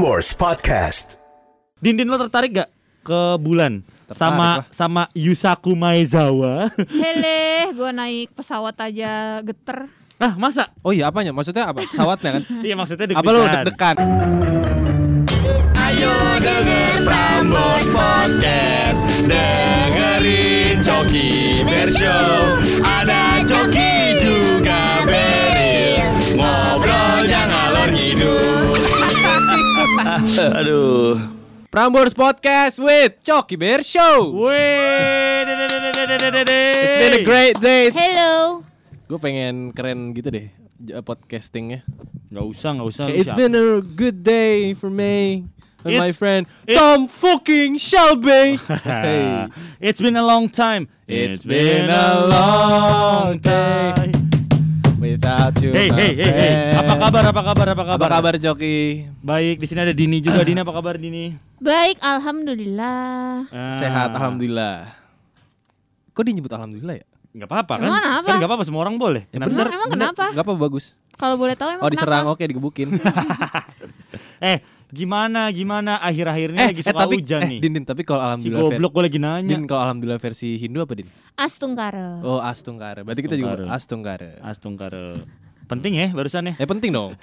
[0.00, 1.20] Prambors Podcast.
[1.76, 2.72] Dindin lo tertarik gak
[3.04, 3.84] ke bulan?
[4.08, 4.64] Tertarik sama lah.
[4.72, 6.72] sama Yusaku Maezawa.
[7.04, 9.92] Hele, gue naik pesawat aja geter.
[10.16, 10.72] ah, masa?
[10.80, 11.36] Oh iya apanya?
[11.36, 11.84] Maksudnya apa?
[11.84, 12.42] Pesawatnya kan?
[12.64, 13.60] Iya maksudnya apa lu deg-degan.
[13.60, 13.96] deg-degan?
[15.76, 19.00] Ayo denger Prambors Podcast.
[19.28, 22.56] Dengerin Coki Bershow.
[30.48, 31.20] Aduh.
[31.68, 34.32] Prambors Podcast with Coki Bear Show.
[34.32, 35.44] Wih.
[36.40, 37.90] It's been a great day.
[37.92, 38.64] Hello.
[39.04, 40.48] Gue pengen keren gitu deh
[40.80, 41.84] j- podcastingnya.
[42.32, 43.04] Nggak usah, nggak usah.
[43.12, 45.44] It's been a good day for me
[45.84, 48.56] and my It's- friend it- Tom fucking Shelby.
[48.86, 49.44] hey.
[49.76, 50.88] It's been a long time.
[51.04, 54.14] It's been a long day
[55.20, 55.70] without you.
[55.70, 56.52] Hey, hey, hey, hey.
[56.72, 57.22] Apa kabar?
[57.28, 57.66] Apa kabar?
[57.68, 57.96] Apa kabar?
[58.00, 59.04] Apa kabar Joki?
[59.20, 60.40] Baik, di sini ada Dini juga.
[60.40, 61.36] Dini apa kabar Dini?
[61.60, 63.44] Baik, alhamdulillah.
[63.52, 63.72] Ah.
[63.76, 64.96] Sehat alhamdulillah.
[66.16, 67.06] Kok dia nyebut alhamdulillah ya?
[67.30, 67.86] Nggak apa-apa kan?
[67.86, 68.26] Emang kenapa?
[68.26, 69.22] Kan nggak apa-apa semua orang boleh.
[69.28, 70.08] Ya bener, Emang bener.
[70.10, 70.24] kenapa?
[70.32, 70.84] Gak apa bagus.
[71.14, 72.34] Kalau boleh tahu emang Oh diserang, kenapa?
[72.34, 72.88] oke digebukin.
[74.40, 74.56] Eh,
[74.90, 77.60] gimana gimana akhir-akhir ini eh, lagi eh suka tapi hujan eh, nih.
[77.62, 79.56] Din, Din, tapi kalau si alhamdulillah ver- goblok gue lagi nanya.
[79.56, 81.08] Din, kalau alhamdulillah versi Hindu apa Din?
[81.38, 82.08] Astungkara.
[82.26, 83.00] Oh, Astungkara.
[83.06, 84.42] Berarti kita juga Astungkara.
[84.42, 84.44] Astungkara.
[84.44, 85.04] Astungkara.
[85.70, 86.54] Penting ya barusan ya.
[86.58, 87.14] Eh penting dong.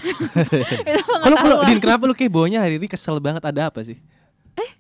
[1.28, 1.58] Kalau kalau.
[1.68, 4.00] Din kenapa lu kayak bawanya hari ini kesel banget ada apa sih?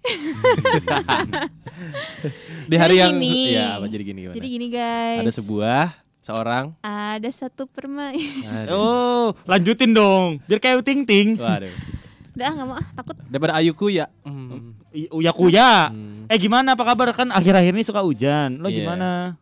[2.71, 3.53] Di hari Jadi yang gini.
[3.53, 4.35] ya apa jadi gini gimana?
[4.39, 5.19] Jadi gini guys.
[5.27, 5.83] Ada sebuah
[6.23, 7.67] seorang Ada satu.
[7.67, 8.71] Aduh.
[8.71, 10.39] Oh, lanjutin dong.
[10.47, 11.35] Biar kayak Ting Ting.
[11.35, 11.97] Waduh.
[12.37, 13.15] Udah nggak mau ah, takut.
[13.25, 14.05] Daripada Ayuku ya.
[14.21, 14.77] Hmm.
[14.93, 15.89] I- Uya kuya.
[15.89, 16.29] Hmm.
[16.29, 18.61] Eh gimana apa kabar kan akhir-akhir ini suka hujan.
[18.61, 18.85] Lo Iya.
[18.85, 19.33] gimana?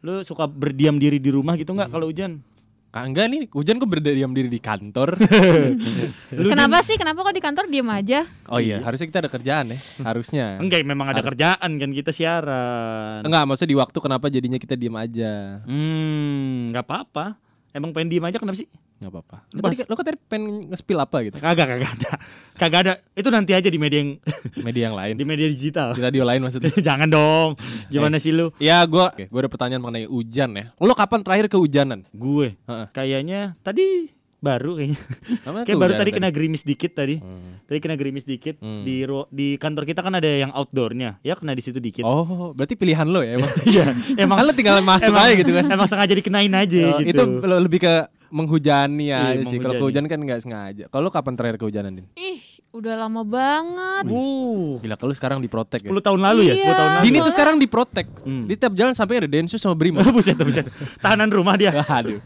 [0.00, 2.44] Lo suka berdiam diri di rumah gitu nggak kalau hujan?
[2.92, 5.20] Ah, enggak nih, hujan kok berdiam diri di kantor.
[6.52, 6.96] Kenapa sih?
[6.96, 8.24] Kenapa kok di kantor diem aja?
[8.48, 10.46] oh iya, harusnya kita ada kerjaan ya, harusnya.
[10.56, 13.20] Enggak, memang ada Harus- kerjaan kan kita siaran.
[13.20, 15.60] Enggak, maksudnya di waktu kenapa jadinya kita diem aja?
[15.68, 17.36] Hmm, nggak apa-apa.
[17.72, 18.68] Emang pengen diem aja kenapa sih?
[18.96, 19.36] Enggak apa-apa.
[19.52, 21.36] Pas- tadi, lu kan tadi pengen nge-spill apa gitu?
[21.36, 22.12] Kagak, kagak ada.
[22.56, 22.92] Kagak ada.
[23.12, 24.16] Itu nanti aja di media yang
[24.66, 25.14] Media yang lain.
[25.14, 25.92] di media digital.
[25.92, 26.72] Di radio lain maksudnya.
[26.88, 27.60] Jangan dong.
[27.86, 28.56] Gimana sih lu?
[28.56, 30.64] Ya, gua Oke, gua ada pertanyaan mengenai hujan ya.
[30.76, 32.08] Lu kapan terakhir kehujanan?
[32.10, 32.56] Gue
[32.90, 35.00] kayaknya tadi baru kayaknya.
[35.66, 37.18] Kayak baru tadi kena gerimis dikit tadi.
[37.18, 37.58] Hmm.
[37.66, 38.80] Tadi kena gerimis dikit Hmm.
[38.80, 41.18] di di kantor kita kan ada yang outdoornya.
[41.20, 42.00] Ya kena di situ dikit.
[42.00, 43.52] Oh, berarti pilihan lo ya emang.
[43.66, 43.86] Iya,
[44.16, 45.64] emang kan lo tinggal masuk emang, aja gitu kan.
[45.66, 47.10] Emang sengaja dikenain aja Oh, gitu.
[47.12, 47.94] Itu lo lebih ke
[48.36, 49.56] menghujani Iya, aja sih.
[49.56, 49.80] Kalau menghujani.
[49.80, 50.84] kehujanan kan nggak sengaja.
[50.86, 52.06] Kalau kapan terakhir kehujanan, Din?
[52.12, 54.04] Ih, udah lama banget.
[54.06, 55.88] Uh, Gila, kalau sekarang diprotek ya.
[55.88, 56.74] 10 tahun lalu ya, 10 Iya.
[56.74, 57.04] tahun lalu.
[57.04, 58.06] Dini tuh sekarang diprotek.
[58.20, 58.44] Hmm.
[58.44, 60.04] Di tiap jalan sampai ada Densus sama Brimo.
[60.12, 60.68] buset, buset.
[61.00, 61.72] Tahanan rumah dia.
[61.98, 62.20] Aduh.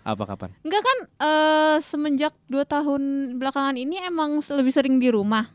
[0.00, 0.48] Apa kapan?
[0.64, 3.02] Enggak kan eh, semenjak dua tahun
[3.36, 5.52] belakangan ini emang lebih sering di rumah.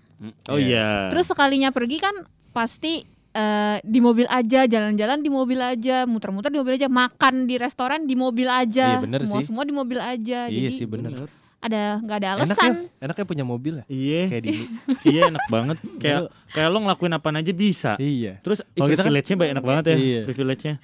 [0.48, 1.10] Oh iya.
[1.10, 2.14] Terus sekalinya pergi kan
[2.54, 3.04] pasti
[3.36, 8.08] eh, di mobil aja, jalan-jalan di mobil aja, muter-muter di mobil aja, makan di restoran
[8.08, 8.96] di mobil aja.
[8.96, 9.46] Iya, bener semua sih.
[9.46, 10.48] semua di mobil aja.
[10.48, 11.28] Iya Jadi sih bener.
[11.60, 12.74] ada nggak ada Enak ya, alasan.
[13.02, 13.86] enaknya punya mobil ya.
[13.90, 14.22] Iya.
[14.30, 14.44] Kayak
[15.12, 15.78] iya enak banget.
[15.98, 16.20] Kayak
[16.54, 17.92] kayak lo ngelakuin apa aja bisa.
[17.98, 18.38] iya.
[18.40, 19.96] Terus Kalau kita kan- privilege-nya banyak enak banget ya.
[19.98, 20.22] Iya.
[20.30, 20.76] Privilege-nya.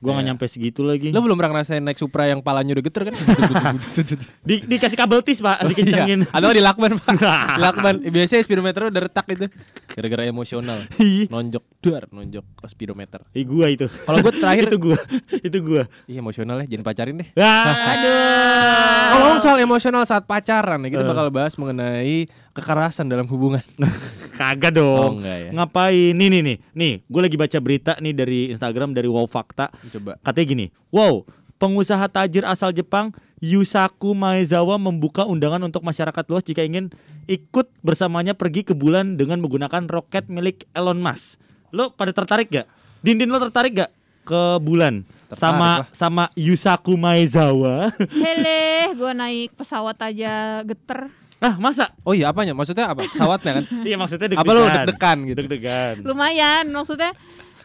[0.00, 0.30] Gua nggak Iya.
[0.32, 1.08] nyampe segitu lagi.
[1.08, 3.14] Lo belum pernah ngerasain naik Supra yang palanya udah geter kan?
[4.48, 6.24] Di, dikasih kabel tis pak, dikencengin.
[6.24, 6.32] Iya.
[6.32, 9.46] Atau di lakban pak Di lakban Biasanya speedometer udah retak itu
[9.86, 10.88] Gara-gara emosional
[11.28, 13.86] Nonjok Dar Nonjok ke speedometer Ih, gua itu.
[13.86, 14.98] Kalau gue terakhir itu gua,
[15.38, 15.82] itu gua.
[16.04, 19.06] Iya emosional ya Jangan pacarin deh Aduh.
[19.12, 21.08] Ngomong soal emosional saat pacaran ya Kita Eh.
[21.08, 22.24] bakal bahas mengenai
[22.60, 23.64] Kekerasan dalam hubungan
[24.40, 25.12] Kagak Oh dong.
[25.20, 26.12] enggak ya Ngapain?
[26.16, 26.56] Nih nih nih.
[26.72, 29.68] Nih, gue lagi baca berita nih dari Instagram dari Wow Fakta.
[29.92, 31.28] Coba Katanya gini, wow,
[31.60, 36.88] pengusaha tajir asal Jepang Yusaku Maezawa membuka undangan untuk masyarakat luas jika ingin
[37.24, 41.36] ikut bersamanya pergi ke bulan dengan menggunakan roket milik Elon Musk.
[41.68, 42.64] Lo pada tertarik gak?
[43.00, 43.92] Dindin lo tertarik gak
[44.24, 45.04] ke bulan?
[45.28, 45.86] Tertarik sama lah.
[45.92, 47.92] sama Yusaku Maezawa.
[48.08, 48.60] Hele,
[49.00, 51.12] gue naik pesawat aja geter.
[51.40, 51.90] Ah, masa?
[52.04, 54.44] Oh iya apanya Maksudnya apa Pesawatnya kan Iya maksudnya deg-degan.
[54.44, 55.94] Apa lu deg-degan gitu Deg-degan.
[56.04, 57.10] Lumayan, maksudnya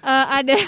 [0.06, 0.56] eh, ada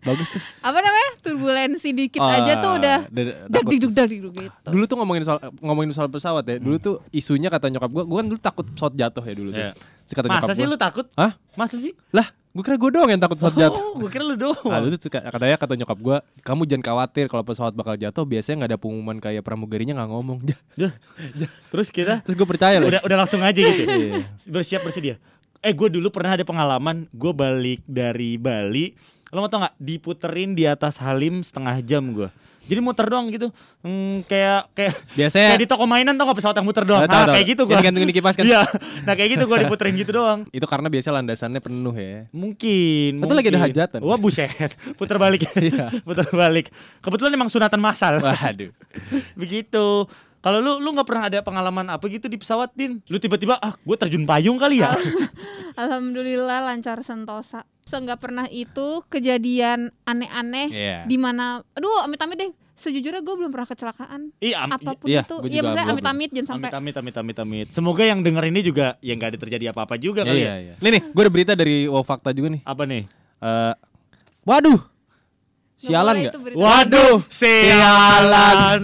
[0.00, 3.68] Bagus tuh apa namanya turbulensi dikit Ah, aja tuh udah da- dar takut.
[3.68, 4.52] diduk dar diduk gitu.
[4.64, 6.56] Dulu tuh ngomongin soal ngomongin soal pesawat ya.
[6.56, 9.58] Dulu tuh isunya kata nyokap gua, gua kan dulu takut pesawat jatuh ya dulu tuh.
[9.60, 9.72] Iya.
[9.74, 11.06] Terus kata nyokap Masa sih gua, lu takut?
[11.12, 11.32] Hah?
[11.54, 11.92] Masa sih?
[12.08, 13.82] Lah, gua kira gua doang yang takut pesawat jatuh.
[13.82, 14.64] Oh, gue kira lu doang.
[14.64, 18.54] Nah, itu suka katanya kata nyokap gua, kamu jangan khawatir kalau pesawat bakal jatuh, biasanya
[18.56, 20.38] nggak ada pengumuman kayak pramugarinya nggak ngomong.
[21.70, 22.86] Terus kita Terus gue percaya loh.
[22.86, 23.84] udah udah langsung aja gitu.
[23.84, 24.24] Iya.
[24.44, 25.18] Bersiap bersedia.
[25.60, 28.94] Eh gue dulu pernah ada pengalaman gue balik dari Bali.
[29.28, 32.30] Lo mau tau nggak diputerin di atas Halim setengah jam gue.
[32.64, 33.48] Jadi muter doang gitu.
[33.80, 37.00] Hmm, kayak kayak Biasanya kayak di toko mainan tau gak pesawat yang muter doang.
[37.00, 37.32] Tahu, Nah, tahu.
[37.32, 37.78] kayak gitu Yang gua.
[37.80, 38.44] digantungin di kipas kan?
[38.48, 38.60] Iya.
[39.02, 40.38] Nah, kayak gitu gua diputerin gitu doang.
[40.46, 42.28] itu karena biasa landasannya penuh ya.
[42.28, 43.12] Mungkin.
[43.18, 43.98] Atau lagi ada hajatan.
[43.98, 45.48] Wah buset, puter balik.
[45.50, 45.96] Iya.
[45.98, 46.68] puter balik.
[47.00, 48.20] Kebetulan emang sunatan massal.
[48.20, 48.68] Waduh.
[49.32, 50.04] Begitu.
[50.38, 53.02] Kalau lu lu nggak pernah ada pengalaman apa gitu di pesawat din?
[53.04, 54.94] Lu tiba-tiba ah gue terjun payung kali ya?
[55.74, 57.66] Alhamdulillah lancar sentosa.
[57.82, 60.98] So nggak pernah itu kejadian aneh-aneh Iya.
[61.04, 62.50] di mana aduh amit-amit deh.
[62.72, 64.30] Sejujurnya gue belum pernah kecelakaan.
[64.38, 65.34] Iya, am- Apa pun iya, itu.
[65.44, 66.70] Iya maksudnya amit-amit jangan sampai.
[66.70, 67.66] amit amit amit amit amit.
[67.68, 70.56] Semoga yang denger ini juga ya nggak ada terjadi apa-apa juga kali Iya, ya.
[70.62, 70.74] iya.
[70.78, 72.62] Nih nih, gue ada berita dari Wow Fakta juga nih.
[72.62, 73.02] Apa nih?
[73.40, 73.74] Eh,
[74.44, 74.78] waduh.
[75.74, 76.34] Sialan nggak?
[76.54, 78.82] Waduh, sialan.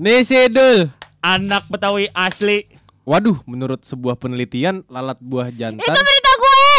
[0.00, 0.88] Nih Sidul.
[1.20, 2.64] Anak Betawi asli.
[3.02, 5.82] Waduh, menurut sebuah penelitian lalat buah jantan.
[5.82, 6.60] Itu berita gue.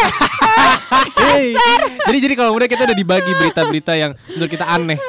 [0.94, 1.58] Hey.
[2.06, 5.00] Jadi jadi kalau udah kita udah dibagi berita-berita yang menurut kita aneh.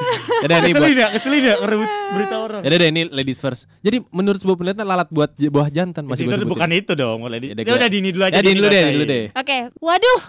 [0.41, 0.81] Ada nih buat.
[0.81, 2.61] Keselin ya, keselin ya ngerebut berita orang.
[2.65, 3.69] Ya deh ini ladies first.
[3.85, 7.53] Jadi menurut sebuah penelitian lalat buat buah jantan masih itu bukan itu dong, mulai di.
[7.53, 8.35] Ya udah Ya dini dulu aja.
[8.39, 8.87] Ya dini dulu deh, bacain.
[8.89, 9.25] dini dulu deh.
[9.37, 10.21] Oke, waduh.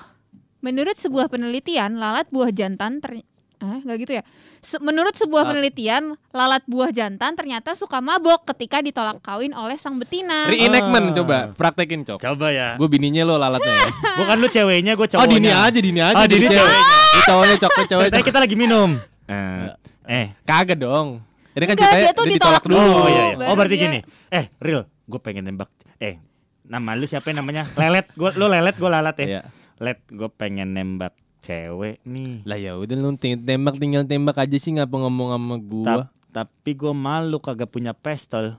[0.60, 3.24] Menurut sebuah penelitian, lalat buah jantan ter
[3.68, 4.24] Ah, nggak gitu ya.
[4.62, 5.50] Se- menurut sebuah Ah.
[5.50, 10.46] penelitian, lalat buah jantan ternyata suka mabok ketika ditolak kawin oleh sang betina.
[10.46, 11.14] Reenactment Ah.
[11.16, 12.20] coba, praktekin cok.
[12.20, 12.70] Coba ya.
[12.76, 13.74] Gue bininya lo lalatnya.
[13.76, 13.90] ya.
[14.20, 15.32] Bukan lu ceweknya, gue oh cowoknya.
[15.32, 16.16] dini aja, dini aja.
[16.16, 16.54] Oh, dini cewek.
[16.56, 16.84] ceweknya.
[16.86, 18.28] Lu cowoknya cok, lu cowoknya Tadi cok.
[18.28, 18.90] kita lagi minum.
[19.26, 19.66] Eh,
[20.08, 20.26] eh.
[20.42, 21.08] Kagak dong.
[21.52, 22.78] Ini kan ceritanya dia tuh ditolak dulu.
[22.78, 22.94] dulu.
[22.94, 23.46] Oh iya, iya.
[23.48, 24.00] Oh berarti dia- gini.
[24.30, 25.72] Eh, real, gue pengen nembak.
[25.98, 26.20] Eh,
[26.64, 27.64] nama lu siapa namanya?
[27.74, 28.12] Lelet.
[28.12, 29.26] Gue lu lelet, gue lalat ya.
[29.26, 29.42] Iya.
[29.78, 31.16] Let, gue pengen nembak
[31.46, 32.42] cewek nih.
[32.42, 35.86] Lah ya udah lu tembak tinggal tembak aja sih ngapa ngomong sama gua.
[35.86, 38.58] Ta- tapi gue malu kagak punya pistol.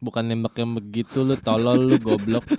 [0.00, 2.42] Bukan nembak yang begitu lu tolol lu goblok.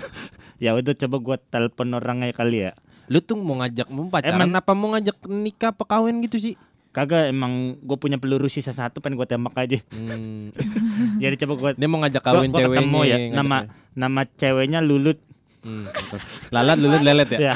[0.55, 2.71] Ya udah coba gue telepon orangnya kali ya.
[3.05, 6.55] Lu tuh mau ngajak mau pacaran Emang- apa mau ngajak nikah apa kawin gitu sih?
[6.89, 9.83] Kagak emang gue punya peluru sisa satu pengen gue tembak aja.
[9.91, 10.55] Hmm.
[11.21, 12.79] Jadi coba gue Dia mau ngajak kawin gua ceweknya.
[12.79, 13.17] ketemu ya.
[13.35, 13.69] Nama cewek.
[13.93, 15.19] nama ceweknya Lulut.
[15.59, 16.17] Hmm, gitu.
[16.49, 17.39] Lalat lulut lelet ya.
[17.51, 17.55] Ya.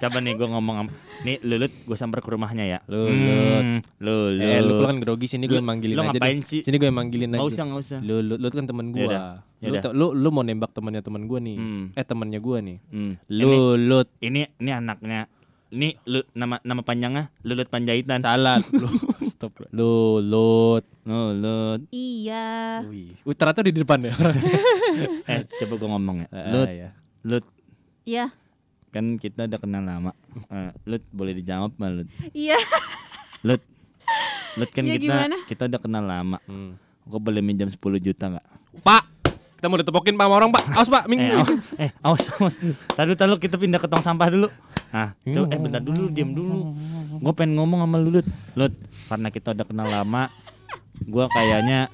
[0.00, 0.76] Coba nih gue ngomong
[1.22, 2.78] nih Lulut gue samper ke rumahnya ya.
[2.88, 3.60] Lulut.
[3.60, 4.40] Hmm, Lulut.
[4.40, 6.64] Eh lu kan grogi sini gue manggilin lu aja ngapain sih?
[6.64, 7.44] Sini gue manggilin aja.
[7.44, 8.00] usah nggak usah.
[8.00, 9.44] Lu, lu, lu kan temen gua.
[9.60, 11.56] Yaudah, Lu, lu, lu mau nembak temennya temen gua nih.
[11.60, 11.84] Hmm.
[11.92, 12.80] Eh temennya gua nih.
[12.88, 13.12] Hmm.
[13.28, 14.08] Ini, Lulut.
[14.24, 15.28] ini ini anaknya.
[15.70, 18.24] Ini lu, nama nama panjangnya Lulut Panjaitan.
[18.24, 18.58] Salah.
[18.72, 18.88] lu,
[19.22, 19.52] stop.
[19.70, 20.82] Lulut.
[21.04, 21.80] Lulut.
[21.92, 22.82] Iya.
[22.88, 23.14] Wih.
[23.22, 24.16] Uh, ternyata di depan ya.
[25.30, 26.28] Eh, coba gue ngomong ya.
[26.34, 26.90] Ah, Lut, ya.
[27.22, 27.44] Lut,
[28.02, 28.24] Iya.
[28.90, 30.12] Kan kita udah kenal lama.
[30.50, 32.08] Eh, Lut boleh dijawab mah Lut.
[32.34, 32.58] Iya.
[33.46, 33.62] Lut.
[34.58, 35.36] Lut kan Ya, kita gimana?
[35.46, 36.38] kita udah kenal lama.
[36.50, 36.74] Hmm.
[37.06, 38.46] Gue boleh minjam 10 juta nggak?
[38.82, 39.02] Pak,
[39.58, 40.64] kita mau ditepokin pak sama orang pak.
[40.74, 41.20] Awas pak, ming.
[41.22, 42.54] Eh, awas, eh, awas, awas.
[42.94, 44.48] Tahu tahu kita pindah ke tong sampah dulu.
[44.90, 46.74] Nah, coba, eh bentar dulu, diam dulu.
[47.22, 48.26] Gue pengen ngomong sama lu, Lut.
[48.58, 48.74] Lut,
[49.06, 50.26] karena kita udah kenal lama,
[50.98, 51.86] gue kayaknya,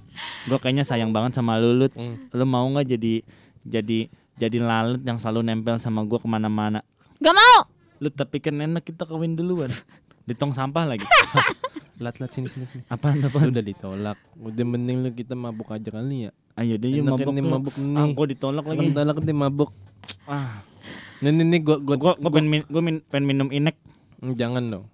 [0.48, 1.92] gue kayaknya sayang banget sama lu, Lut.
[1.92, 2.16] Hmm.
[2.32, 3.20] Lu mau nggak jadi,
[3.68, 6.84] jadi, jadi lalat yang selalu nempel sama gue ke mana-mana?
[7.18, 7.58] Gak mau.
[7.98, 9.72] Lu tapi kan enak kita kawin duluan.
[10.28, 11.06] Di tong sampah lagi.
[11.96, 12.82] Lat lat sini sini sini.
[12.86, 13.48] Apaan Lu apaan?
[13.48, 14.20] udah ditolak.
[14.36, 16.30] Udah mending lu kita mabuk aja kali ya.
[16.52, 17.32] Ayo deh yuk mabuk.
[17.32, 17.48] nih lu.
[17.48, 17.96] mabuk nih.
[17.96, 18.92] Ah, gue ditolak lagi.
[18.92, 19.70] Ditolak dia mabuk.
[20.28, 20.60] Ah,
[21.24, 23.80] Nih nih nih gua gua, gue gue pengen, min- gua min- pengen minum inek.
[24.20, 24.84] Hmm, jangan dong.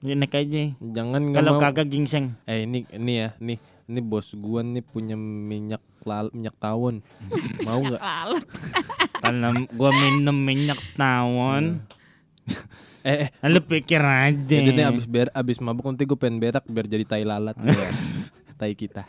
[0.00, 0.74] Inek aja.
[0.80, 2.34] Jangan Kalau kagak gingseng.
[2.44, 5.78] Eh ini ini ya, nih ini bos gua nih punya minyak
[6.08, 7.04] lal, minyak tawon.
[7.68, 8.00] mau nggak?
[8.00, 8.44] Lalat.
[9.22, 11.84] Kalau gua minum minyak tawon,
[13.06, 14.34] Eh, eh lu pikir aja.
[14.36, 17.88] jadi nih abis ber abis mabuk nanti gue pengen berak biar jadi tai lalat ya.
[18.60, 19.06] tai kita.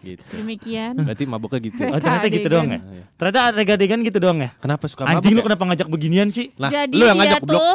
[0.00, 0.22] Gitu.
[0.38, 0.94] Demikian.
[1.02, 1.82] Berarti mabuknya gitu.
[1.82, 2.80] Oh, ternyata gitu doang ya?
[3.18, 3.40] Ternyata
[3.74, 4.50] adegan gitu doang ya?
[4.62, 5.18] Kenapa suka mabuk?
[5.18, 5.46] Anjing lu ya?
[5.50, 6.54] kenapa ngajak beginian sih?
[6.54, 7.74] Nah, Jadi lu yang ngajak tuh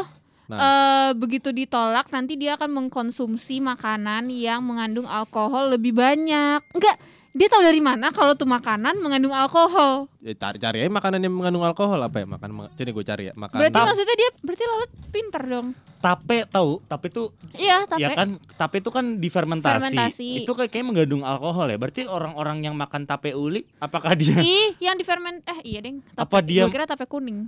[0.52, 0.60] Nah.
[0.60, 6.60] eh, begitu ditolak nanti dia akan mengkonsumsi makanan yang mengandung alkohol lebih banyak.
[6.76, 7.00] Enggak,
[7.32, 10.12] dia tahu dari mana kalau tuh makanan mengandung alkohol.
[10.20, 12.28] Ya, cari cari aja makanan yang mengandung alkohol apa ya?
[12.28, 13.56] Makan ma- Sini gue cari ya, makan.
[13.56, 15.68] Berarti Tap- maksudnya dia berarti lalat pinter dong.
[15.98, 17.24] Tape tahu, tape itu
[17.54, 19.70] Iya, tapi ya kan tape itu kan difermentasi.
[19.72, 20.30] Fermentasi.
[20.42, 21.78] Itu kayak kayaknya mengandung alkohol ya.
[21.78, 26.04] Berarti orang-orang yang makan tape uli apakah dia ih yang diferment eh iya deng.
[26.14, 27.48] Apa dia- Gua kira tape kuning.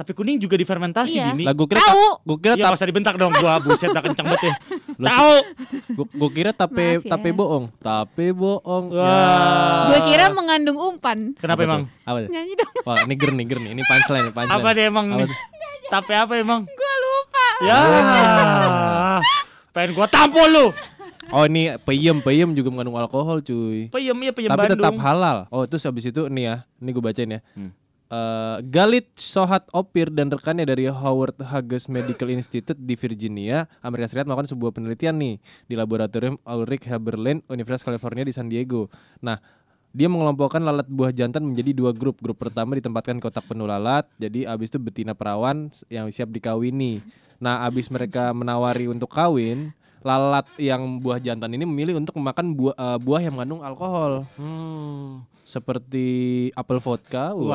[0.00, 1.30] Tape kuning juga difermentasi Iya.
[1.30, 1.44] gini?
[1.44, 2.04] Lah gue kira Tahu.
[2.24, 4.54] gue kira Ya usah dibentak dong gua buset dah kenceng banget ya.
[4.98, 5.32] Tahu.
[5.92, 7.10] gua, gua kira tape Maaf ya.
[7.10, 7.64] tape bohong.
[7.76, 8.84] Tape bohong.
[8.90, 8.96] Ya.
[8.98, 9.84] Wah.
[9.86, 11.36] Gue kira mengandung umpan.
[11.36, 11.80] Kenapa Apa emang?
[11.82, 11.92] tuh?
[12.06, 12.30] Apa tuh?
[12.30, 12.72] Nyanyi dong.
[12.82, 13.70] Wah, ini ger nih, ger nih.
[13.70, 14.56] Ini punchline, nih, punchline.
[14.56, 15.24] Apa dia emang Apa?
[15.90, 16.60] Tape apa emang?
[16.64, 17.46] Gue lupa.
[17.60, 17.78] Ya.
[19.70, 20.66] Pengen gua tampol lu.
[21.30, 23.86] Oh, ini peyem, peyem juga mengandung alkohol, cuy.
[23.88, 24.82] Peyem ya peyem Tapi Bandung.
[24.82, 25.38] tetap halal.
[25.46, 27.40] Oh, terus habis itu nih ya, ini gue bacain ya.
[27.54, 27.70] Hmm.
[28.10, 34.26] Eh, Galit Sohat Opir dan rekannya dari Howard Hughes Medical Institute di Virginia, Amerika Serikat
[34.26, 35.38] melakukan sebuah penelitian nih
[35.70, 38.90] di laboratorium Ulrich Haberlin Universitas California di San Diego.
[39.22, 39.38] Nah,
[39.90, 42.18] dia mengelompokkan lalat buah jantan menjadi dua grup.
[42.22, 47.02] Grup pertama ditempatkan di kotak penuh lalat, jadi abis itu betina perawan yang siap dikawini.
[47.42, 52.74] Nah, abis mereka menawari untuk kawin, lalat yang buah jantan ini memilih untuk memakan buah,
[52.74, 55.24] eh, buah yang mengandung alkohol Hmm.
[55.44, 56.08] seperti
[56.54, 57.34] apel vodka.
[57.34, 57.50] Wow.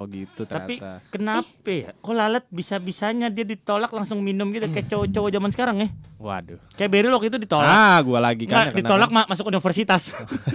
[0.00, 1.04] Oh gitu Tapi ternyata.
[1.12, 1.92] kenapa ya?
[1.92, 5.88] Kok lalat bisa-bisanya dia ditolak langsung minum gitu kayak cowok-cowok zaman sekarang ya?
[6.16, 6.56] Waduh.
[6.72, 7.68] Kayak Beryl waktu itu ditolak.
[7.68, 8.72] Ah, gua lagi kan.
[8.72, 10.08] Nggak, ditolak ma- masuk universitas.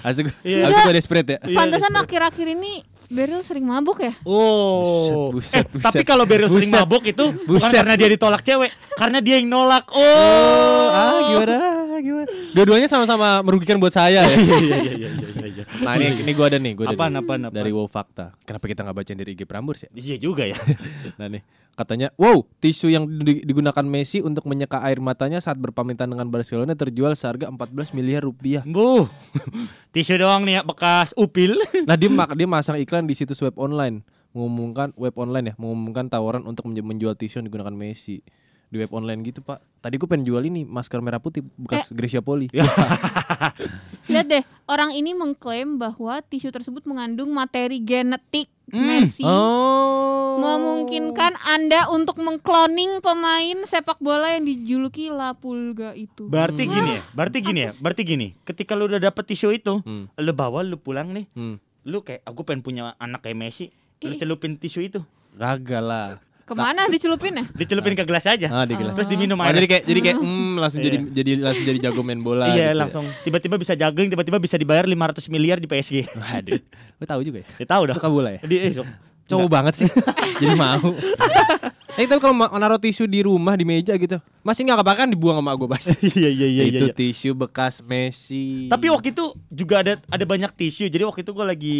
[0.00, 0.32] Asik.
[0.40, 0.72] Iya.
[0.72, 1.38] Asik gua desperate ya.
[1.44, 2.00] Iya, Pantesan iya.
[2.00, 2.72] akhir-akhir ini
[3.08, 4.16] Beryl sering mabuk ya?
[4.22, 6.08] Oh, Buset, buset, eh, tapi buset.
[6.08, 6.80] kalau Beryl sering Buset.
[6.80, 7.76] mabuk itu bukan Buset.
[7.76, 9.84] karena dia ditolak cewek, karena dia yang nolak.
[9.90, 11.56] Oh, Oh, ah gimana?
[11.98, 12.28] Gimana?
[12.52, 14.32] Dua-duanya sama-sama merugikan buat saya ya.
[14.38, 15.10] Iya iya iya iya
[15.58, 15.64] iya.
[15.66, 15.82] iya.
[15.82, 17.20] Nah, ini ini gua ada nih, gua ada Apaan, nih.
[17.20, 17.54] apaan, apaan?
[17.54, 18.26] Dari Wow Fakta.
[18.42, 19.90] Kenapa kita nggak bacain dari IG Prambors ya?
[19.90, 20.54] Iya juga ya.
[21.18, 21.42] Nah nih,
[21.74, 26.72] katanya, wow, tisu yang di- digunakan Messi untuk menyeka air matanya saat berpamitan dengan Barcelona
[26.72, 28.62] terjual seharga 14 miliar rupiah.
[28.62, 29.10] Bu,
[29.94, 31.58] tisu doang nih ya bekas upil.
[31.88, 36.06] Nah, dia mak- dia masang iklan di situs web online, mengumumkan web online ya, mengumumkan
[36.06, 38.20] tawaran untuk menj- menjual tisu yang digunakan Messi
[38.68, 39.58] di web online gitu, Pak.
[39.80, 42.52] Tadi gue pengen jual ini masker merah putih bekas Gracia Poli.
[44.12, 48.84] Lihat deh, orang ini mengklaim bahwa tisu tersebut mengandung materi genetik Hmm.
[48.84, 49.24] Messi.
[49.24, 50.36] Oh.
[50.38, 56.28] Memungkinkan Anda untuk mengkloning pemain sepak bola yang dijuluki La Pulga itu.
[56.28, 58.36] Berarti gini ya, berarti gini ya, berarti gini.
[58.44, 60.12] Ketika lu udah dapet tisu itu, Hmm.
[60.12, 61.56] lu bawa, lu pulang nih, Hmm.
[61.88, 63.72] lu kayak aku pengen punya anak kayak Messi,
[64.04, 65.00] lu celupin tisu itu,
[65.32, 66.06] Gagal lah.
[66.48, 67.44] Ke mana dicelupin ya?
[67.52, 68.48] dicelupin ke gelas aja.
[68.48, 68.96] Ah, digelas.
[68.96, 69.52] Terus diminum Oh, air.
[69.54, 71.12] jadi kayak jadi kayak mm, langsung jadi Iya.
[71.12, 72.48] jadi langsung jadi jago main bola.
[72.48, 72.72] iya, gitu ya.
[72.74, 76.08] langsung tiba-tiba bisa juggling, tiba-tiba bisa dibayar 500 miliar di PSG.
[76.10, 76.56] Waduh.
[76.96, 77.46] Gue tahu juga ya.
[77.54, 77.94] Ya tahu dah.
[77.94, 78.40] Suka bola ya?
[78.40, 78.72] Di, eh.
[79.28, 79.88] Cowok banget sih.
[80.40, 80.88] Jadi mau.
[81.94, 85.08] Eh tapi kalau ma- naruh tisu di rumah di meja gitu, masih nggak apa kan
[85.10, 85.92] dibuang sama gue pasti.
[86.14, 86.64] Iya iya iya iya.
[86.70, 86.94] itu iya.
[86.94, 88.70] tisu bekas Messi.
[88.70, 90.86] Tapi waktu itu juga ada ada banyak tisu.
[90.86, 91.78] Jadi waktu itu gue lagi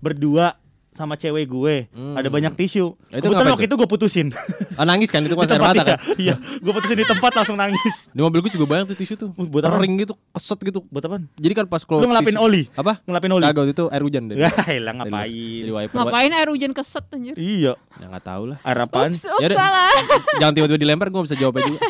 [0.00, 0.56] berdua
[1.00, 1.74] sama cewek gue.
[1.88, 2.12] Hmm.
[2.12, 2.92] Ada banyak tisu.
[3.08, 4.28] Itu Kebetulan waktu itu gue putusin.
[4.74, 5.98] Ah, nangis kan itu Di kan air tempat mata kan.
[6.14, 6.20] iya.
[6.20, 7.94] Iya, gue putusin di tempat langsung nangis.
[8.14, 9.30] Di mobil gue juga banyak tuh tisu tuh.
[9.32, 9.64] Uh, buat?
[9.64, 10.84] Kering gitu, keset gitu.
[10.86, 11.16] Buat apa?
[11.34, 12.62] Jadi kan pas kalau Lu ngelapin tisu- oli?
[12.72, 13.00] Apa?
[13.02, 13.44] Ngelapin oli?
[13.46, 14.36] Kagak itu air hujan deh.
[14.36, 15.88] Ya Jadi ngapain?
[15.90, 17.34] Ngapain air hujan keset anjir?
[17.34, 17.72] Iya.
[17.96, 18.58] Ya nggak tahu lah.
[18.60, 19.10] Air apaan?
[19.10, 19.56] Ups, ups Yaudah.
[19.56, 19.92] salah.
[20.36, 21.80] Jangan tiba-tiba dilempar gue bisa jawab juga.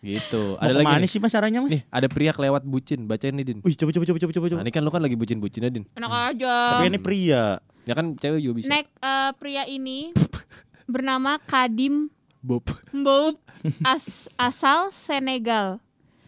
[0.00, 0.60] gitu.
[0.60, 1.08] Ada Ada lagi mana nih.
[1.08, 1.72] sih mas caranya mas?
[1.72, 3.08] Nih, ada pria kelewat bucin.
[3.08, 3.58] Bacain nih, Din.
[3.60, 4.48] Wih coba coba coba coba coba.
[4.54, 5.88] Nah, ini kan lu kan lagi bucin-bucinnya, Din.
[5.90, 6.54] Enak aja.
[6.76, 7.56] Tapi ini pria.
[7.84, 8.68] Ya kan cewek juga bisa.
[8.68, 10.12] Nek eh, pria ini
[10.92, 12.08] bernama Kadim
[12.40, 12.64] Bob.
[12.90, 13.40] Mboup
[13.86, 15.80] as- asal Senegal.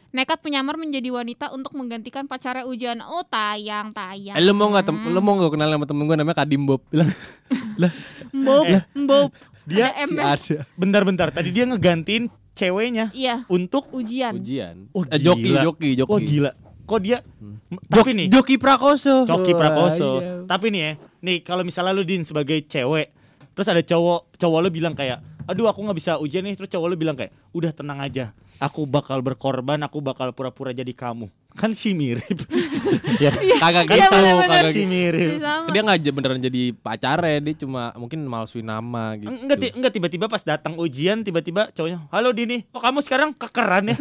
[0.08, 3.00] Nekat penyamar menjadi wanita untuk menggantikan pacarnya Ujan.
[3.00, 4.32] Oh tayang tayang.
[4.32, 6.80] Eh, lu mau nggak tem- lu mau nggak kenal sama temen gue namanya Kadim Bob?
[6.88, 7.12] Bilang
[7.80, 7.92] lah
[8.32, 9.30] Mboup, Mboup.
[9.66, 10.22] Dia Ada si -nya.
[10.25, 11.28] ada Bentar-bentar.
[11.30, 14.32] Tadi dia ngegantiin ceweknya Iya, untuk ujian.
[14.32, 14.88] ujian.
[14.90, 15.60] Oh, Eh, joki, gila.
[15.62, 16.08] joki, joki.
[16.08, 16.50] Oh gila.
[16.87, 17.59] Kok dia Hmm.
[17.90, 19.26] Tapi nih Joki Prakoso.
[19.52, 20.11] Wah, Prakoso.
[20.23, 20.47] iya.
[20.47, 23.11] Tapi nih ya, nih kalau misalnya lu Din sebagai cewek,
[23.59, 26.86] terus ada cowok, cowok lu bilang kayak, aduh aku nggak bisa ujian nih, terus cowok
[26.90, 31.30] lu bilang kayak, udah tenang aja, aku bakal berkorban, aku bakal pura-pura jadi kamu.
[31.56, 32.36] Kan sih mirip.
[33.24, 34.12] ya, Kagak kan gitu,
[34.44, 34.84] kagak gitu.
[34.84, 35.40] mirip.
[35.40, 35.72] Sama.
[35.72, 39.32] Dia nggak beneran jadi pacarnya, dia cuma mungkin malsuin nama gitu.
[39.32, 43.88] Enggak, ti- enggak tiba-tiba pas datang ujian tiba-tiba cowoknya, "Halo Dini, kok kamu sekarang kekeran
[43.88, 43.96] ya?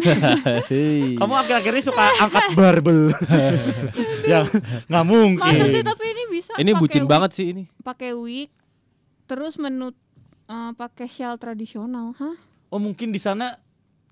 [1.24, 3.16] Kamu akhir-akhir ini suka angkat barbel."
[4.32, 4.44] ya,
[4.92, 5.40] nggak mungkin.
[5.40, 7.64] Masa sih tapi ini bisa ini bucin banget sih ini.
[7.80, 8.52] Pakai wig
[9.26, 9.96] terus menut
[10.50, 12.36] eh, pakai shawl tradisional, hah?
[12.70, 13.58] Oh, mungkin di sana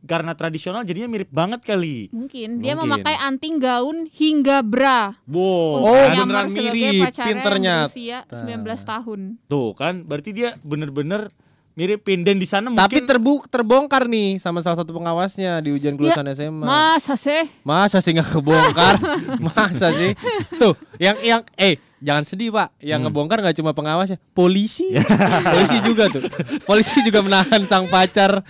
[0.03, 2.11] karena tradisional jadinya mirip banget kali.
[2.11, 2.91] Mungkin dia Mungkin.
[2.91, 5.15] memakai anting gaun hingga bra.
[5.23, 5.79] Wow.
[5.87, 7.87] Oh, beneran mirip, pinternya.
[7.87, 9.19] berusia 19 tahun.
[9.47, 11.31] Tuh kan, berarti dia bener-bener
[11.73, 15.97] miripin dan di sana Tapi mungkin terbuk terbongkar nih sama salah satu pengawasnya di ujian
[15.97, 16.65] kelulusan SMA.
[16.67, 17.49] Masa sih?
[17.65, 18.95] Masa sih nggak kebongkar?
[19.49, 20.13] Masa sih?
[20.61, 23.07] Tuh, yang yang eh jangan sedih pak, yang Hmm.
[23.07, 24.91] ngebongkar nggak cuma pengawasnya, polisi,
[25.53, 26.27] polisi juga tuh.
[26.61, 28.43] Polisi juga menahan sang pacar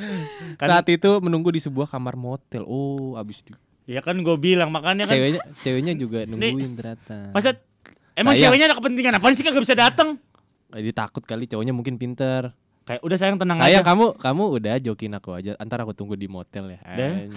[0.55, 2.63] Kan- saat itu menunggu di sebuah kamar motel.
[2.63, 3.53] Oh, abis di
[3.86, 7.29] ya kan gue bilang makanya kan ceweknya ceweknya juga nungguin ternyata.
[7.29, 7.60] masa
[8.13, 8.43] emang Sayang.
[8.48, 10.15] ceweknya ada kepentingan apaan sih kagak bisa datang?
[10.69, 12.55] Eh, Dia takut kali cowoknya mungkin pinter.
[12.83, 13.86] Kayak udah sayang tenang Sayang aja.
[13.86, 15.55] kamu kamu udah jokin aku aja.
[15.55, 16.79] Antar aku tunggu di motel ya.
[16.81, 17.31] Aduh.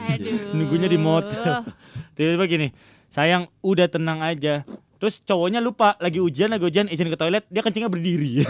[0.53, 1.63] Nunggunya di motel.
[2.15, 2.69] Tiba-tiba gini,
[3.09, 4.63] sayang udah tenang aja.
[4.97, 8.43] Terus cowoknya lupa lagi ujian lagi ujian izin ke toilet dia kencingnya berdiri.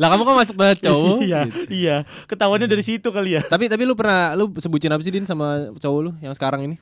[0.00, 1.22] lah kamu kan masuk banget cowok.
[1.28, 1.60] iya, gitu.
[1.70, 1.96] iya.
[2.26, 3.46] Ketahuannya dari situ kali ya.
[3.46, 6.76] Tapi tapi lu pernah lu sebutin apa sih Din sama cowok lu yang sekarang ini?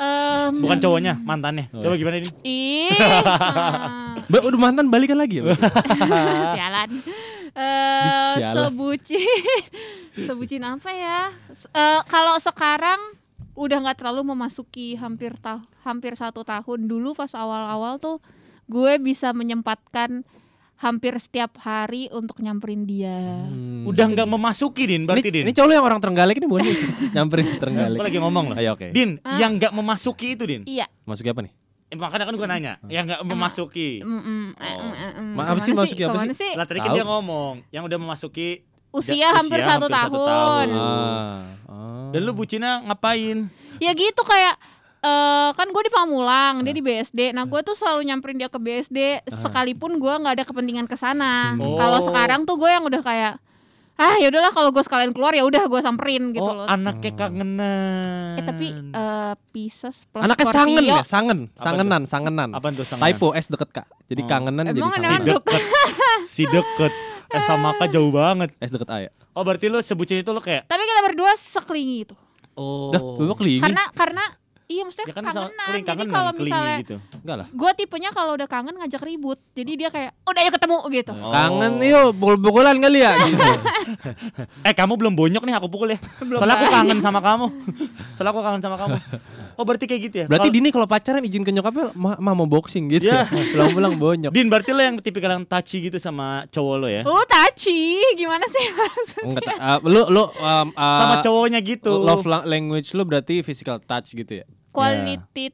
[0.00, 1.68] Em, Bukan cowoknya, mantannya.
[1.76, 2.32] Coba gimana ini?
[2.40, 2.88] ih,
[4.32, 5.52] Mbak udah mantan balikan lagi ya?
[6.56, 6.88] Sialan.
[7.52, 8.64] Eh, Sialan.
[8.64, 9.28] sebucin,
[10.24, 11.28] sebucin apa ya?
[11.52, 12.96] Eh, kalau sekarang
[13.60, 18.16] udah nggak terlalu memasuki hampir tah hampir satu tahun dulu pas awal-awal tuh
[18.64, 20.24] gue bisa menyempatkan
[20.80, 23.44] hampir setiap hari untuk nyamperin dia.
[23.44, 23.84] Hmm.
[23.84, 25.44] Udah nggak memasuki Din, berarti ini, Din.
[25.44, 26.76] ini cowok yang orang Trenggalek ini bukan sih?
[27.14, 28.56] Nyamperin ke Aku lagi ngomong loh.
[28.56, 28.88] Ayo oke.
[28.88, 29.36] Din, Ah.
[29.36, 30.64] yang nggak memasuki itu Din.
[30.64, 30.88] Iya.
[31.04, 31.52] Masuknya apa nih?
[31.90, 34.00] Eh, makanya kan gue nanya, yang nggak memasuki.
[34.00, 35.34] Mm, Oh.
[35.36, 36.52] Ma- apa sih Ke mana masuki apa Ke mana sih?
[36.56, 40.18] Lah tadi kan dia ngomong, yang udah memasuki Usia Ja- hampir usia satu hampir satu
[40.18, 40.28] tahun.
[40.28, 40.68] tahun.
[40.72, 41.38] Ah.
[41.64, 42.06] ah.
[42.10, 43.46] dan lu bucinnya ngapain?
[43.78, 44.58] Ya gitu kayak
[45.00, 47.30] eh kan gue di Pamulang, dia di BSD.
[47.30, 48.98] Nah, gue tuh selalu nyamperin dia ke BSD
[49.32, 51.54] sekalipun gue nggak ada kepentingan ke sana.
[51.54, 51.72] Hmm.
[51.74, 52.06] Kalau Oh.
[52.06, 53.34] sekarang tuh gue yang udah kayak
[53.96, 56.66] ah ya udahlah kalau gue sekalian keluar ya udah gue samperin gitu oh, loh.
[56.66, 58.32] anaknya kangenan.
[58.34, 60.56] Eh tapi eh Pisces plus Anaknya Scorpio.
[60.58, 62.48] sangen ya, sangen, Apa sangenan, sangenan.
[62.50, 63.04] Apa tuh sangenan?
[63.06, 64.26] Typo S deket kak, jadi Oh.
[64.26, 65.28] kangenan jadi Emang Si Sangenan sangenan.
[65.30, 65.42] dok.
[65.44, 65.62] deket.
[66.26, 66.92] si deket.
[67.30, 68.50] Eh sama kak jauh banget.
[68.58, 69.10] S deket A ya.
[69.34, 72.14] Oh berarti lu sebutin itu lu kayak Tapi kita berdua seklingi itu.
[72.58, 72.90] Oh.
[72.90, 73.62] Dah, lu kelingi?
[73.62, 74.24] Karena karena
[74.70, 75.50] iya maksudnya ya kan kangenan.
[75.66, 76.96] keling Jadi kalau misalnya gitu.
[77.18, 77.46] Enggak lah.
[77.50, 79.38] gue tipenya kalau udah kangen ngajak ribut.
[79.50, 81.12] Jadi dia kayak udah ayo ketemu gitu.
[81.12, 81.28] Oh.
[81.28, 83.42] Kangen yuk, pukul-pukulan kali ya gitu.
[84.68, 85.98] Eh kamu belum bonyok nih aku pukul ya.
[86.20, 87.46] Belum Soalnya aku kangen sama kamu.
[88.14, 88.94] Soalnya aku kangen sama kamu.
[89.56, 90.26] Oh berarti kayak gitu ya.
[90.26, 93.10] Berarti Kalau- Dini kalau pacaran izin ke nyokapnya ma, ma mau boxing gitu.
[93.10, 93.26] Ya.
[93.26, 94.30] Pulang-pulang bonyok.
[94.30, 97.02] Din berarti lo yang tipikal yang touchy gitu sama cowok lo ya?
[97.02, 97.98] Oh, taci.
[98.14, 98.64] Gimana sih?
[99.20, 101.90] Enggak ta- ah, lu lu um, ah, sama cowoknya gitu.
[101.92, 104.46] love la- language lu berarti physical touch gitu ya.
[104.70, 105.46] Quality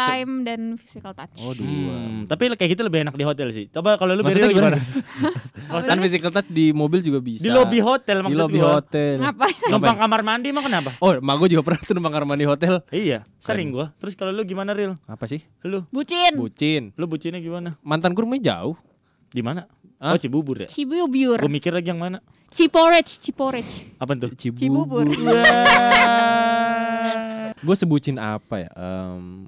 [0.00, 1.36] time dan physical touch.
[1.44, 1.92] Oh, dua.
[1.92, 3.68] Hmm, tapi kayak gitu lebih enak di hotel sih.
[3.68, 4.78] Coba kalau lu Maksudnya Beril gimana?
[5.92, 7.44] Kan physical touch di mobil juga bisa.
[7.44, 8.80] di lobby hotel Di maksud lobby gua.
[8.80, 9.20] hotel.
[9.20, 9.56] Ngapain?
[9.68, 10.90] Numpang kamar mandi emang kenapa?
[11.04, 12.80] Oh, mak gue juga pernah tuh numpang kamar mandi hotel.
[12.88, 13.92] Iya, sering gua.
[14.00, 14.96] Terus kalau lu gimana Ril?
[15.04, 15.44] Apa sih?
[15.68, 16.32] Lu, Bucin.
[16.40, 16.82] Bucin.
[16.96, 17.76] lu bucinnya gimana?
[17.84, 18.76] Mantan gue rumahnya jauh.
[19.30, 19.68] Di mana?
[20.00, 20.16] Hah?
[20.16, 20.68] Oh, Cibubur ya.
[20.72, 21.36] Cibubur.
[21.36, 22.24] Gua mikir lagi yang mana?
[22.50, 23.68] Ciporech, Ciporech.
[24.00, 24.32] Apa tuh?
[24.34, 25.06] Cibubur.
[27.60, 28.70] Gue sebutin apa ya?
[28.72, 29.46] Em,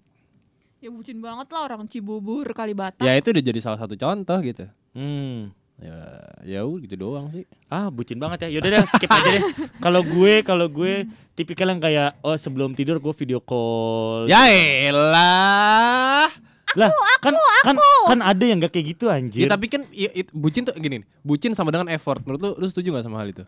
[0.78, 3.00] Ya bucin banget lah orang Cibubur Kalibata.
[3.00, 4.66] ya itu udah jadi salah satu contoh gitu.
[4.92, 5.54] Hmm.
[5.78, 5.98] Ya,
[6.44, 7.42] ya udah gitu doang sih.
[7.66, 8.58] Ah, bucin banget ya.
[8.58, 9.42] Yaudah deh, skip aja deh.
[9.84, 14.26] Kalau gue, kalau gue tipikal yang kayak oh sebelum tidur gue video call.
[14.26, 14.46] Ya
[14.84, 16.30] elah.
[16.72, 16.88] lah,
[17.20, 17.76] kan kan
[18.08, 19.44] kan ada yang gak kayak gitu anjir.
[19.44, 22.22] Ya tapi kan i- it- bucin tuh gini, nih, bucin sama dengan effort.
[22.22, 23.44] Menurut lu lu setuju gak sama hal itu?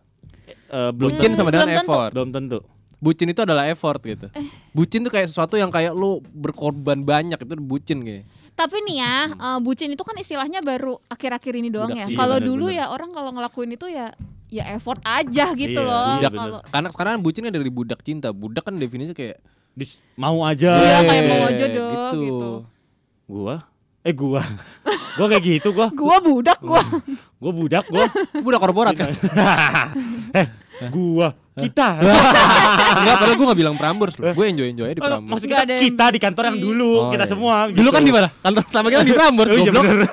[0.67, 1.89] Eh, belum Bucin Hmm, sama dengan belum tentu.
[1.89, 2.11] effort.
[2.11, 2.59] belum tentu.
[2.97, 4.27] Bucin itu adalah effort gitu.
[4.71, 8.23] Bucin tuh kayak sesuatu yang kayak lu berkorban banyak itu bucin kayak.
[8.51, 12.15] Tapi nih ya, eh, bucin itu kan istilahnya baru akhir-akhir ini doang Budak ya.
[12.15, 12.79] Kalau Iya, dulu bener-bener.
[12.81, 14.07] ya orang kalau ngelakuin itu ya
[14.47, 16.11] ya effort aja gitu Iya, loh.
[16.17, 18.31] iya, Kalau Karena sekarang bucin kan dari budak cinta.
[18.31, 19.43] Budak kan definisinya kayak
[19.75, 20.71] Dis- mau aja.
[20.71, 22.49] Iya, kayak "Eh," mau aja dong, gitu.
[23.27, 23.55] Gua
[24.01, 24.41] eh gua.
[25.17, 25.87] gua kayak gitu gua.
[25.91, 26.79] gua budak gua.
[27.35, 28.05] Gua budak gua.
[28.37, 29.11] Budak korporat kan.
[30.39, 30.47] eh,
[30.89, 31.87] gua kita.
[32.99, 34.35] Enggak, padahal gue gak bilang Prambors loh.
[34.35, 35.31] Gue enjoy-enjoy aja di Oh, Prambors.
[35.31, 37.31] maksud Nggak kita kita di kantor yang dulu, Oh, kita iya.
[37.31, 37.55] semua.
[37.71, 38.09] Dulu kan gitu.
[38.09, 38.27] di mana?
[38.35, 39.83] Kantor pertama kita di Prambors, Oh, iya goblok.
[39.83, 40.07] bener.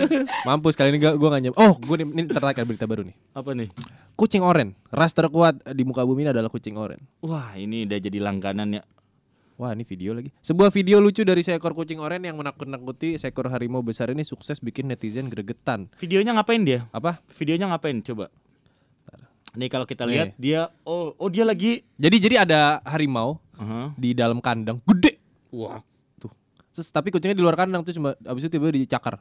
[0.48, 1.56] Mampus kali ini gue gue gak nyampe.
[1.58, 3.16] Oh, gue ini tertarik ada berita baru nih.
[3.32, 3.68] Apa nih?
[4.16, 7.04] Kucing oren, ras terkuat di muka bumi ini adalah kucing oren.
[7.20, 8.82] Wah, ini udah jadi langganan ya.
[9.56, 13.80] Wah ini video lagi Sebuah video lucu dari seekor kucing oren yang menakut-nakuti seekor harimau
[13.80, 16.84] besar ini sukses bikin netizen gregetan Videonya ngapain dia?
[16.92, 17.24] Apa?
[17.32, 18.04] Videonya ngapain?
[18.04, 18.28] Coba.
[19.56, 20.12] Nih kalau kita Nih.
[20.12, 23.90] lihat dia oh oh dia lagi Jadi jadi ada harimau Aha.
[23.94, 25.16] di dalam kandang gede
[25.48, 25.80] Wah.
[26.16, 26.30] Tuh
[26.70, 29.16] Terus tapi kucingnya di luar kandang tuh cuma abis itu tiba-tiba dicakar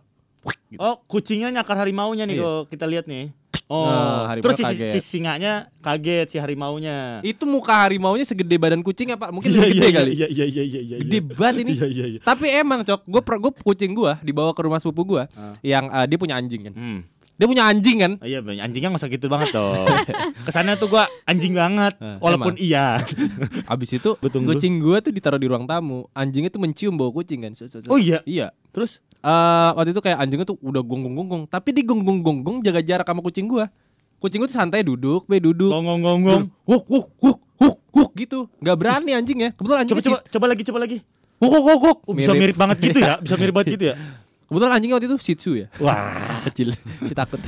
[0.68, 0.78] Gitu.
[0.78, 2.44] Oh, kucingnya nyakar harimaunya nih Iya.
[2.44, 3.34] kalau kita lihat nih.
[3.66, 4.94] Oh, Nah, terus si, kaget.
[4.94, 7.18] si singanya kaget si harimaunya.
[7.22, 9.34] Itu muka harimaunya segede badan kucing apa?
[9.34, 10.96] Mungkin Iya, lebih gede iya, kali Iya iya iya iya iya.
[11.02, 12.20] Gede banget ini Iya iya iya.
[12.22, 15.58] Tapi emang cok Gue gue kucing gue dibawa ke rumah sepupu gue Ah.
[15.64, 17.00] Yang eh, dia punya anjing kan Hmm.
[17.36, 19.84] Dia punya anjing kan Oh, iya, anjingnya nggak usah gitu banget dong.
[20.48, 22.64] Kesannya tuh gua anjing banget, Eh, walaupun emang.
[22.64, 23.04] iya.
[23.72, 24.56] Abis itu Gua tunggu.
[24.56, 27.52] kucing gue tuh ditaruh di ruang tamu Anjingnya tuh mencium bau kucing kan.
[27.86, 28.24] Oh iya.
[28.24, 33.04] Iya Terus eh waktu itu kayak anjingnya tuh udah gonggong-gonggong, tapi di gonggong-gonggong jaga jarak
[33.04, 33.68] sama kucing gua.
[34.16, 35.70] Kucing gua tuh santai duduk, be duduk.
[35.70, 36.48] gonggong-gonggong.
[36.64, 38.48] Wuk wuk wuk wuk wuk gitu.
[38.58, 39.52] Nggak berani anjingnya.
[39.52, 40.98] Kebetulan Coba anjingnya coba coba lagi coba lagi.
[41.36, 41.98] wuk wuk wuk wuk.
[42.06, 43.96] Oh, bisa mirip banget gitu ya, bisa mirip banget gitu ya.
[44.46, 45.68] Kebetulan anjingnya waktu itu Shih Tzu ya.
[45.82, 46.42] Wah.
[46.50, 47.42] Kecil, si takut.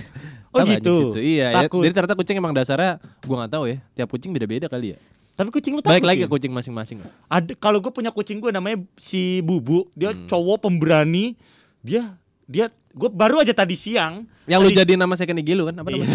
[0.49, 0.93] Oh, nggak gitu?
[0.93, 1.19] Shih Tzu?
[1.21, 3.77] Iya, ya, jadi ternyata kucing emang dasarnya gua nggak tahu ya.
[3.93, 4.99] Tiap kucing beda-beda kali ya.
[5.37, 5.93] Tapi kucing lu takut.
[5.93, 6.25] Balik lagi ya?
[6.25, 6.97] ke kucing masing-masing.
[7.29, 10.25] Ada kalau gue punya kucing gue namanya si Bubu, dia Hmm.
[10.25, 11.37] cowok pemberani.
[11.85, 12.17] Dia
[12.49, 15.75] dia gue baru aja tadi siang Yang lu tadi- jadi nama second IG lu kan
[15.75, 16.07] apa namanya?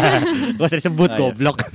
[0.56, 1.20] Gak usah disebut Oh, iya.
[1.28, 1.56] goblok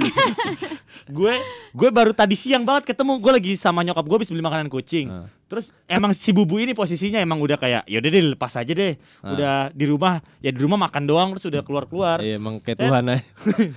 [1.08, 1.40] Gue
[1.72, 5.08] gue baru tadi siang banget ketemu Gue lagi sama nyokap gue habis beli makanan kucing
[5.08, 5.26] Ah.
[5.48, 9.72] Terus emang si bubu ini posisinya emang udah kayak Yaudah deh lepas aja deh Udah
[9.72, 12.26] di rumah Ya di rumah makan doang Terus udah keluar-keluar Ah.
[12.26, 13.24] Iya emang kayak Tuhan aja.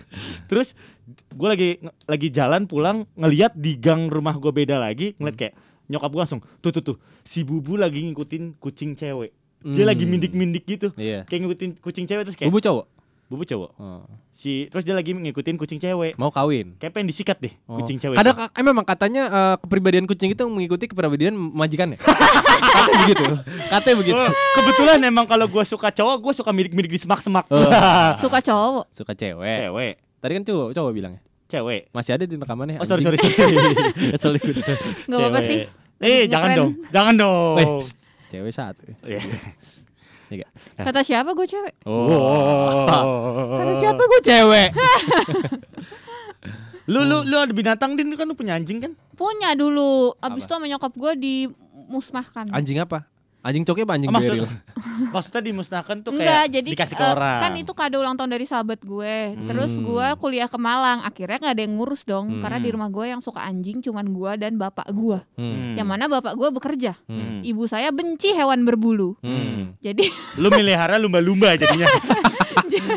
[0.50, 0.74] Terus
[1.28, 1.68] gue lagi
[2.04, 5.54] lagi jalan pulang ngeliat di gang rumah gue beda lagi ngeliat kayak
[5.86, 9.88] nyokap gue langsung tuh tuh tuh si bubu lagi ngikutin kucing cewek dia Hmm.
[9.88, 11.24] lagi mindik-mindik gitu Iya.
[11.24, 12.86] kayak ngikutin kucing cewek terus kayak Bubu cowok.
[13.26, 14.02] bubu cowok Oh.
[14.32, 16.74] si terus dia lagi ngikutin kucing cewek Mau kawin.
[16.76, 17.76] kayak pengen disikat deh Oh.
[17.76, 22.00] kucing cewek Ada eh, memang katanya eh, kepribadian kucing itu mengikuti kepribadian majikannya.
[22.70, 23.24] katanya begitu.
[23.68, 24.18] Katanya begitu.
[24.18, 27.70] Oh, kebetulan emang kalau gue suka cowok gue suka midik-midik di semak-semak Oh.
[28.18, 28.84] Suka cowok.
[28.90, 29.58] Suka cewek.
[29.62, 31.20] cewek Tadi kan cowok, cowok bilangnya.
[31.46, 32.78] cewek Masih ada di rekamannya.
[32.78, 33.54] oh sorry sorry sorry
[34.10, 34.54] Kesel gue.
[35.04, 35.58] Gak apa-apa sih.
[36.00, 37.94] eh jangan dong jangan dong Eh, psst,
[38.30, 38.86] cewek satu.
[39.02, 39.20] Iya.
[40.30, 40.46] Iya.
[40.86, 41.74] Kata siapa gue cewek?
[41.84, 42.86] Oh.
[43.58, 44.70] Karena siapa gue cewek?
[46.90, 48.98] Lu lu lu ada binatang din kan lu punya anjing kan?
[49.14, 50.10] Punya dulu.
[50.18, 50.50] Abis Apa?
[50.50, 52.50] itu sama nyokap gue dimusnahkan.
[52.50, 53.06] Anjing apa?
[53.40, 54.44] Anjing coki apa anjing Oh, maksud- beril?
[55.14, 57.40] Maksudnya dimusnahkan tuh Enggak, kayak jadi dikasih ke eh, orang.
[57.40, 59.16] kan itu kado ulang tahun dari sahabat gue.
[59.42, 59.82] Terus Hmm.
[59.82, 61.00] gue kuliah ke Malang.
[61.00, 62.40] Akhirnya nggak ada yang ngurus dong, Hmm.
[62.40, 65.18] karena di rumah gue yang suka anjing cuman gue dan bapak gue.
[65.34, 65.72] Hmm.
[65.72, 66.92] Yang mana bapak gue bekerja.
[67.02, 67.40] Hmm.
[67.40, 69.16] Ibu saya benci hewan berbulu.
[69.20, 69.72] Hmm.
[69.78, 70.04] Jadi
[70.36, 71.88] Lu melihara lumba-lumba jadinya.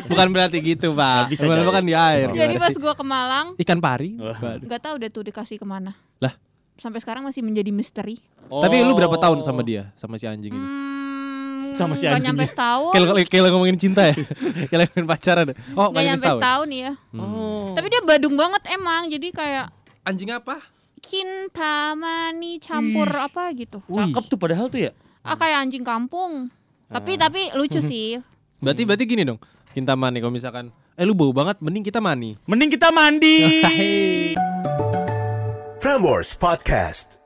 [0.06, 1.30] Bukan berarti gitu, Pak.
[1.30, 2.28] bisa Lumba-lumba kan di air.
[2.30, 4.20] jadi pas gue ke Malang, ikan pari.
[4.60, 5.96] Nggak tahu deh tuh dikasih ke mana.
[6.20, 6.36] Lah?
[6.84, 8.20] Sampai sekarang masih menjadi misteri.
[8.44, 9.46] Tapi lu berapa tahun Oh.
[9.46, 10.60] sama dia, sama si anjing ini?
[10.60, 12.28] Hmm, Sama si anjingnya.
[12.28, 12.92] nyampe setahun.
[12.92, 14.16] Kayak kayak ngomongin cinta ya?
[14.68, 15.46] kayak ngomongin pacaran.
[15.48, 16.42] Oh, Nggak paling nyampe setahun.
[16.44, 16.92] setahun ya.
[17.16, 17.72] Oh.
[17.72, 19.08] Tapi dia badung banget emang.
[19.08, 19.72] Jadi kayak
[20.04, 20.60] Anjing apa?
[21.00, 23.80] kintamani campur apa gitu.
[23.82, 24.92] cakep tuh padahal tuh ya.
[25.20, 26.52] Ah kayak anjing kampung.
[26.88, 27.28] Tapi Ah.
[27.28, 28.20] tapi lucu sih.
[28.60, 29.40] Berarti berarti gini dong.
[29.72, 32.36] Cinta mani kalau misalkan eh lu bau banget mending kita mani.
[32.44, 33.36] Mending kita mandi.
[35.84, 35.94] Hai.
[35.94, 37.23] Prambors Podcast.